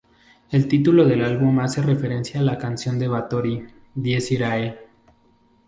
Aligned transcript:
El 0.49 0.67
título 0.67 1.05
del 1.05 1.23
álbum 1.23 1.59
hace 1.59 1.79
referencia 1.83 2.39
a 2.39 2.43
la 2.43 2.57
canción 2.57 2.97
de 2.97 3.07
Bathory, 3.07 3.67
Dies 3.93 4.31
Irae. 4.31 4.79